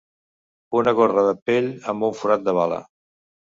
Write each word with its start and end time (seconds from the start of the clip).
Una 0.79 0.93
gorra 1.01 1.25
de 1.27 1.35
pell 1.51 1.69
amb 1.95 2.09
un 2.11 2.19
forat 2.23 2.51
de 2.51 2.59
bala 2.63 2.83